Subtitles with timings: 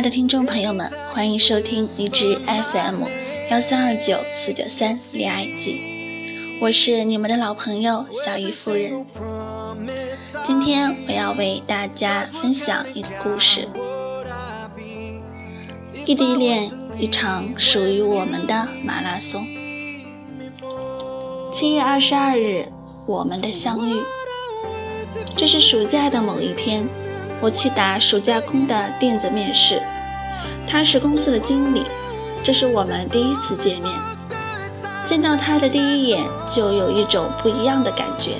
[0.00, 3.04] 爱的听众朋友们，欢迎收听荔枝 FM
[3.50, 5.78] 幺三二九四九三恋爱记，
[6.58, 9.04] 我是你们的老朋友小鱼夫人。
[10.42, 13.68] 今天我要为大家分享一个故事：
[16.06, 19.46] 异地恋，一场属于我们的马拉松。
[21.52, 22.64] 七月二十二日，
[23.06, 24.00] 我们的相遇。
[25.36, 26.88] 这是暑假的某一天，
[27.40, 29.80] 我去打暑假工的电子面试，
[30.68, 31.82] 他是公司的经理，
[32.44, 33.92] 这是我们第一次见面。
[35.06, 38.36] 见到他的第一眼，就有一种不一样的感觉。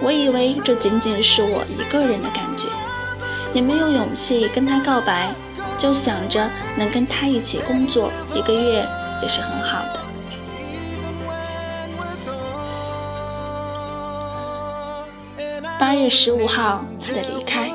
[0.00, 2.66] 我以为这仅仅是我一个人的感觉，
[3.52, 5.32] 也没有勇气跟他告白，
[5.78, 8.84] 就想着能跟他一起工作一个月
[9.22, 10.00] 也是很好的。
[15.78, 17.70] 八月十五号，他的离开。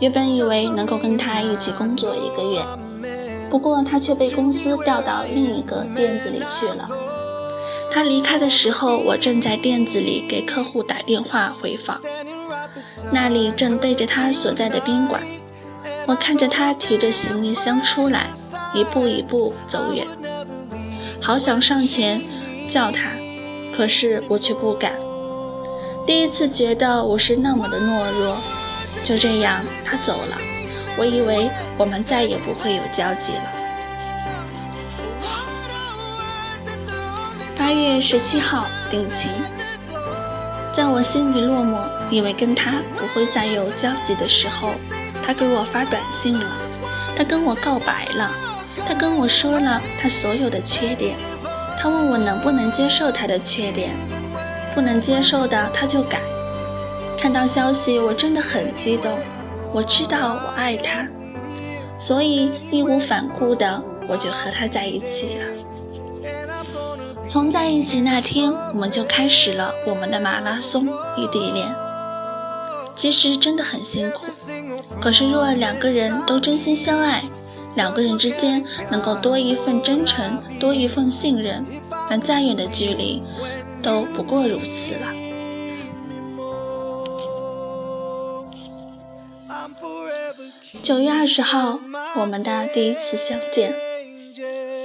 [0.00, 2.60] 原本以为能够跟他一起工作一个月，
[3.48, 6.88] 不过他却被公司调到另一个店子里去了。
[7.92, 12.00] 他离开的时候，我正在店子里给客户打电话回访，
[13.12, 15.22] 那里正对着他所在的宾馆。
[16.06, 18.26] 我看着他提着行李箱出来，
[18.74, 20.04] 一步一步走远，
[21.20, 22.20] 好想上前
[22.68, 23.10] 叫他，
[23.76, 24.92] 可是我却不敢。
[26.08, 28.38] 第一次觉得我是那么的懦弱，
[29.04, 30.38] 就这样他走了，
[30.96, 33.42] 我以为我们再也不会有交集了。
[37.58, 39.30] 八月十七号，定情，
[40.74, 41.76] 在我心里落寞，
[42.10, 44.70] 以为跟他不会再有交集的时候，
[45.22, 46.46] 他给我发短信了，
[47.18, 48.30] 他跟我告白了，
[48.88, 51.18] 他跟我说了他所有的缺点，
[51.78, 53.94] 他问我能不能接受他的缺点。
[54.74, 56.20] 不能接受的，他就改。
[57.18, 59.18] 看到消息，我真的很激动。
[59.72, 61.06] 我知道我爱他，
[61.98, 65.44] 所以义无反顾的我就和他在一起了。
[67.28, 70.86] 从在一起那天，我们就开始了我们的马拉松
[71.16, 71.68] 异地恋。
[72.96, 74.24] 其实真的很辛苦，
[75.00, 77.22] 可是若两个人都真心相爱，
[77.74, 81.64] 两个人之间能够多一份真诚，多一份信任，
[82.08, 83.22] 那再远的距离。
[83.82, 85.14] 都不过如此了。
[90.82, 91.78] 九月二十号，
[92.20, 93.74] 我们的第一次相见，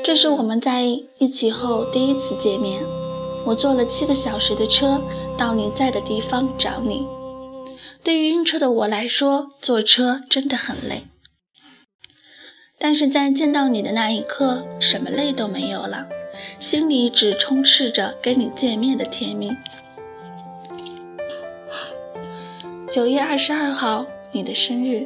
[0.03, 2.83] 这是我们在一起后第一次见面。
[3.45, 5.01] 我坐了七个小时的车
[5.37, 7.05] 到你在的地方找你。
[8.01, 11.07] 对于晕车的我来说，坐车真的很累。
[12.79, 16.07] 但是在见到你的那一刻，什么累都没有了。
[16.59, 19.51] 心里只充斥着跟你见面的甜蜜。
[22.89, 25.03] 九月二十二号，你的生日。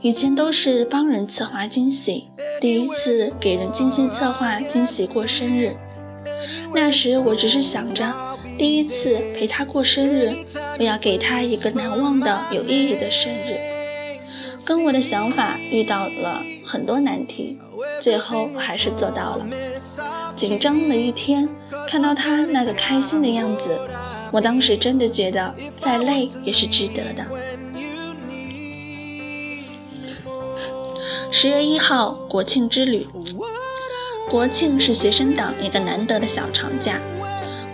[0.00, 2.28] 以前都是帮人策划惊喜，
[2.60, 5.74] 第一次给人精心策划惊喜过生日。
[6.74, 8.12] 那时我只是想着，
[8.58, 10.34] 第一次陪他过生日，
[10.78, 13.58] 我要给他一个难忘的、有意义的生日。
[14.66, 17.58] 跟我的想法遇到了很多难题。
[18.00, 19.46] 最后还是做到了。
[20.36, 21.48] 紧张了一天，
[21.86, 23.78] 看到他那个开心的样子，
[24.32, 27.24] 我当时真的觉得再累也是值得的。
[31.30, 33.06] 十月一号，国庆之旅。
[34.28, 36.98] 国庆是学生党一个难得的小长假，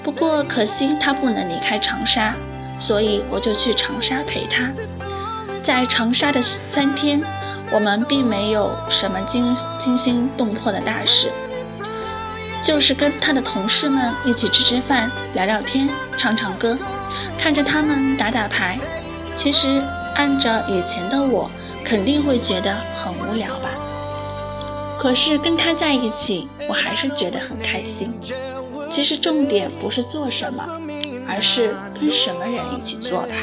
[0.02, 2.34] 不过可惜他不能离开长沙，
[2.78, 4.70] 所以我就去长沙陪他。
[5.62, 7.22] 在长沙的三天。
[7.72, 11.30] 我们并没有什么惊惊心动魄的大事，
[12.64, 16.76] 就是跟他的同事们一起吃吃饭、聊聊天、唱唱歌，
[17.38, 18.78] 看着他们打打牌。
[19.36, 19.82] 其实
[20.16, 21.50] 按照以前的我，
[21.84, 23.70] 肯定会觉得很无聊吧。
[24.98, 28.12] 可是跟他在一起，我还是觉得很开心。
[28.90, 30.62] 其实重点不是做什么，
[31.26, 33.34] 而是跟什么人一起做吧。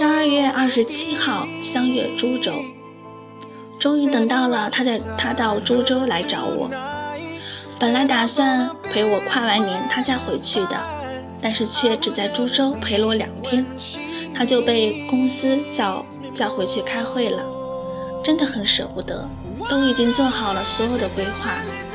[0.00, 2.64] 十二月二十七号相约株洲，
[3.78, 6.70] 终于等到了他在他到株洲来找我。
[7.78, 10.82] 本来打算陪我跨完年他再回去的，
[11.42, 13.66] 但是却只在株洲陪了我两天，
[14.34, 16.02] 他就被公司叫
[16.34, 17.44] 叫回去开会了。
[18.24, 19.28] 真的很舍不得，
[19.68, 21.50] 都已经做好了所有的规划，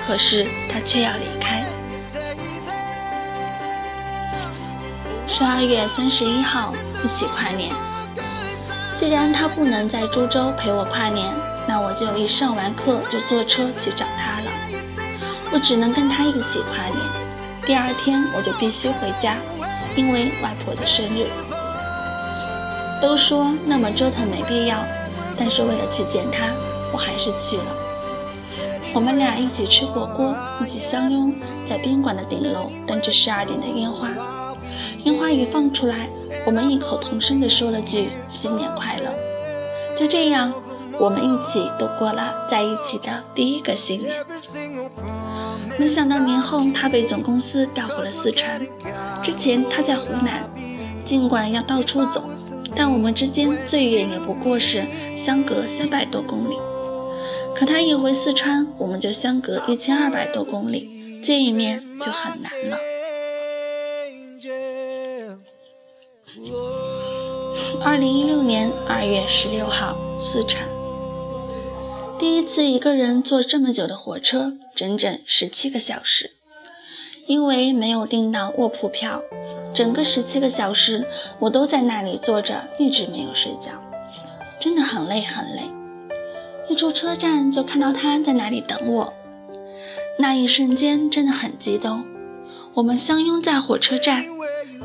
[0.05, 1.65] 可是他却要离开。
[5.27, 6.71] 十二月三十一号
[7.03, 7.71] 一起跨年。
[8.95, 11.30] 既然他不能在株洲陪我跨年，
[11.68, 14.51] 那我就一上完课就坐车去找他了。
[15.51, 16.97] 我只能跟他一起跨年。
[17.62, 19.36] 第二天我就必须回家，
[19.97, 21.27] 因为外婆的生日。
[23.01, 24.77] 都说那么折腾没必要，
[25.38, 26.48] 但是为了去见他，
[26.94, 27.65] 我还是去了。
[28.94, 30.33] 我们俩一起吃火锅，
[30.63, 31.36] 一起相拥
[31.68, 34.07] 在宾馆的顶楼，等着十二点的烟花。
[35.03, 36.09] 烟花一放出来，
[36.45, 39.13] 我们异口同声地说了句“新年快乐”。
[39.97, 40.53] 就这样，
[41.00, 44.15] 我们一起度过了在一起的第一个新年。
[45.77, 48.62] 没想到年后他被总公司调回了四川，
[49.21, 50.50] 之前他在湖南，
[51.03, 52.23] 尽管要到处走。
[52.77, 54.83] 但我们之间最远也不过是
[55.15, 56.57] 相隔三百多公里，
[57.56, 62.77] 可他一回四川，我们就相隔一千二百多公里，见一面就很难了。
[67.81, 70.67] 二零一六年二月十六号，四川，
[72.19, 76.31] 第一次一个人坐这么久的火车，整整十七个小时，
[77.25, 79.21] 因为没有订到卧铺票。
[79.73, 81.07] 整个十七个小时，
[81.39, 83.71] 我都在那里坐着，一直没有睡觉，
[84.59, 85.61] 真的很累很累。
[86.67, 89.13] 一出车站就看到他在那里等我，
[90.19, 92.03] 那一瞬间真的很激动。
[92.73, 94.25] 我们相拥在火车站，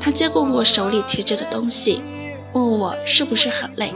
[0.01, 2.01] 他接过我手里提着的东西，
[2.53, 3.93] 问我是不是很累，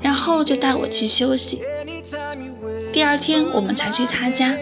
[0.00, 1.62] 然后就带我去休息。
[2.92, 4.54] 第二天我们才去他家，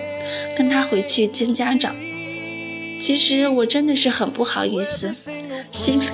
[0.57, 1.95] 跟他回去见家长。
[3.01, 5.13] 其实我真的是很不好意思，
[5.73, 6.07] 心里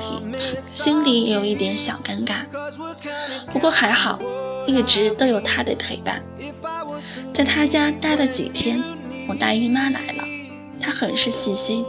[0.61, 2.45] 心里也有一点小尴尬。
[3.53, 4.19] 不过还好，
[4.67, 6.23] 一直都有他的陪伴。
[7.35, 8.83] 在他家待了几天，
[9.29, 10.25] 我大姨妈来了，
[10.81, 11.85] 她很是细心。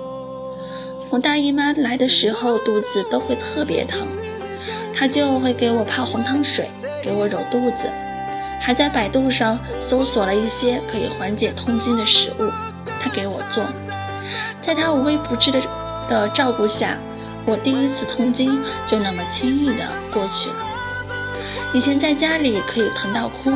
[1.09, 4.05] 我大姨妈来的时候肚子都会特别疼，
[4.93, 6.69] 她就会给我泡红糖水，
[7.01, 7.89] 给我揉肚子，
[8.61, 12.51] 还在百度上搜索了一些可以缓解痛经的食物，
[12.99, 13.63] 她给我做。
[14.59, 15.61] 在她无微不至的
[16.09, 16.97] 的照顾下，
[17.45, 20.55] 我第一次痛经就那么轻易的过去了。
[21.73, 23.53] 以前在家里可以疼到哭，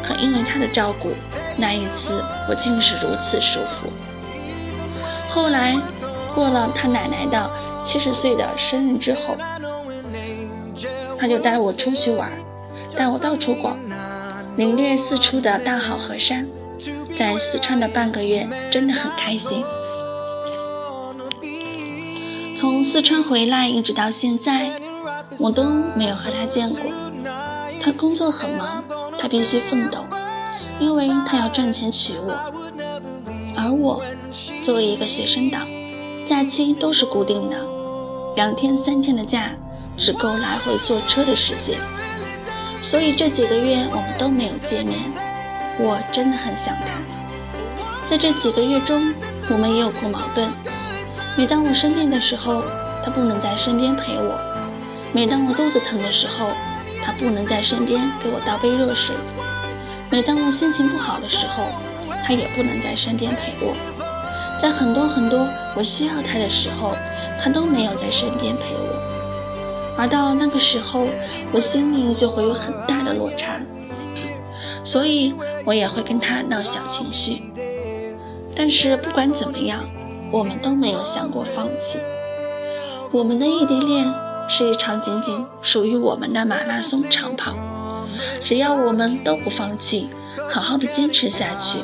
[0.00, 1.10] 可因为她的照顾，
[1.56, 3.92] 那一次我竟是如此舒服。
[5.28, 5.76] 后来
[6.34, 7.50] 过了他奶奶的
[7.82, 9.36] 七十岁的生日之后，
[11.18, 12.30] 他就带我出去玩，
[12.96, 13.78] 带我到处逛，
[14.56, 16.46] 领略四处的大好河山。
[17.16, 19.64] 在四川的半个月，真的很开心。
[22.56, 24.70] 从四川回来一直到现在，
[25.38, 25.64] 我都
[25.94, 26.80] 没有和他见过。
[27.80, 28.82] 他工作很忙，
[29.18, 30.04] 他必须奋斗，
[30.80, 32.34] 因为他要赚钱娶我。
[33.56, 34.02] 而我
[34.62, 35.64] 作为一个学生党，
[36.26, 37.56] 假期都是固定的，
[38.34, 39.50] 两天三天的假
[39.96, 41.78] 只够来回坐车的时间。
[42.80, 44.98] 所以这几个月我们都没有见面，
[45.78, 48.08] 我真的很想他。
[48.08, 49.12] 在这几个月中，
[49.50, 50.48] 我们也有过矛盾。
[51.36, 52.62] 每当我生病的时候，
[53.04, 54.34] 他不能在身边陪我；
[55.12, 56.52] 每当我肚子疼的时候，
[57.04, 59.14] 他不能在身边给我倒杯热水；
[60.10, 61.64] 每当我心情不好的时候，
[62.24, 63.74] 他也不能在身边陪我。
[64.64, 66.92] 在很多很多我需要他的时候，
[67.38, 69.94] 他都没有在身边陪我。
[69.98, 71.06] 而到那个时候，
[71.52, 73.60] 我心里就会有很大的落差，
[74.82, 75.34] 所以
[75.66, 77.42] 我也会跟他闹小情绪。
[78.56, 79.84] 但是不管怎么样。
[80.32, 81.98] 我们都没有想过放弃。
[83.12, 84.04] 我们的异地恋
[84.48, 87.54] 是一场仅仅属于我们的马拉松长跑。
[88.40, 90.08] 只要我们都不放弃，
[90.50, 91.78] 好好的坚持下去，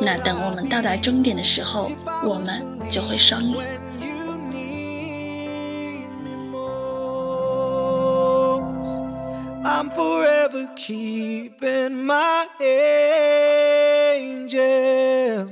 [0.00, 1.90] 那等我们到达终点的时候，
[2.24, 3.56] 我们就会双赢。
[9.66, 12.46] I'm forever keeping my
[14.20, 15.48] angel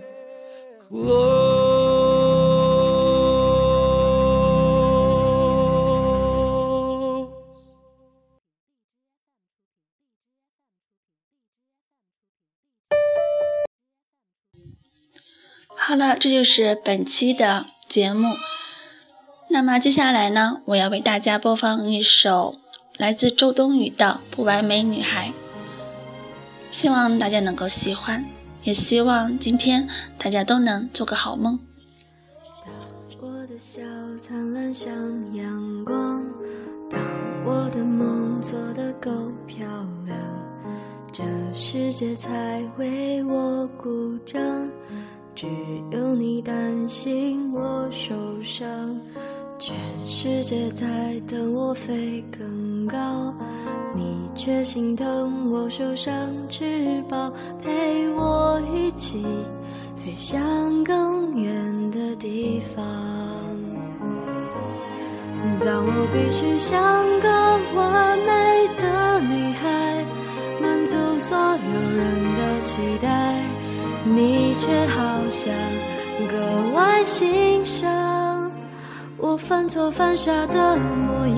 [0.78, 1.41] close.
[15.92, 18.34] 好了，这就是本期的节目。
[19.50, 22.54] 那么接下来呢，我要为大家播放一首
[22.96, 25.28] 来自周冬雨的《不完美女孩》，
[26.70, 28.24] 希望大家能够喜欢，
[28.62, 31.60] 也希望今天大家都能做个好梦。
[32.64, 32.72] 当
[33.20, 33.82] 我的笑
[34.18, 34.90] 灿烂像
[35.34, 36.24] 阳光，
[36.90, 36.98] 当
[37.44, 39.10] 我的梦做得够
[39.46, 39.66] 漂
[40.06, 40.18] 亮，
[41.12, 41.22] 这
[41.52, 44.40] 世界才为我鼓掌。
[45.34, 45.46] 只
[45.90, 48.66] 有你担心我受伤
[49.58, 49.74] 全
[50.06, 53.34] 世界在等我飞更高
[53.94, 56.14] 你却心疼我受伤
[56.48, 59.24] 翅膀陪我一起
[59.96, 63.22] 飞向更远的地方。
[65.64, 67.28] 当我必须像个
[67.74, 70.04] 完美的女孩
[70.60, 73.51] 满足所有人的期待。
[74.04, 75.54] 你却好像
[76.28, 78.50] 格外欣赏
[79.16, 81.31] 我犯错犯傻的模样。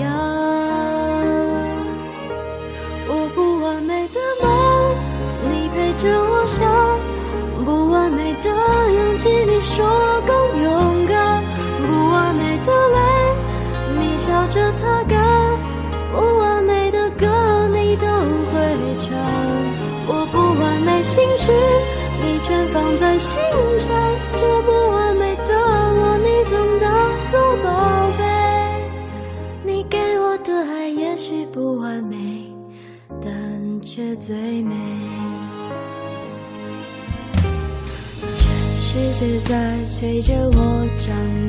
[39.97, 41.44] 随着我长大。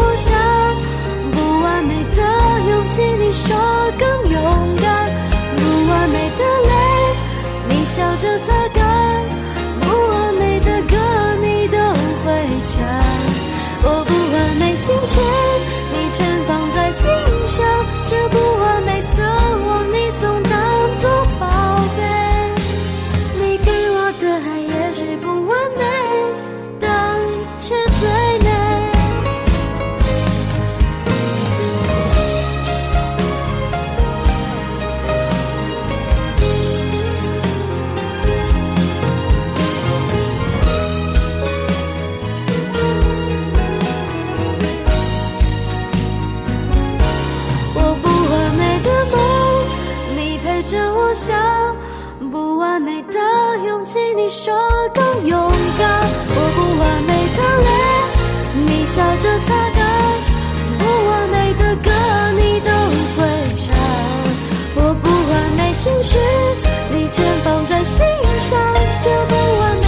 [0.00, 0.30] 我想
[1.32, 2.20] 不完美的
[2.70, 3.56] 勇气你说
[3.98, 4.36] 更勇
[4.82, 4.86] 敢。
[5.56, 6.72] 不完美的泪
[7.70, 8.57] 你笑着擦
[50.94, 51.36] 我想
[52.30, 53.18] 不完美的
[53.66, 54.54] 勇气你说
[54.94, 55.88] 更勇敢。
[56.30, 57.70] 我不完美的泪
[58.66, 59.80] 你笑着擦干
[60.78, 61.90] 不完美的歌
[62.36, 62.70] 你都
[63.16, 63.18] 会
[63.56, 63.66] 唱。
[64.76, 66.18] 我不完美心事
[66.92, 68.04] 你全放在心
[68.38, 68.58] 上
[69.02, 69.87] 这不完美。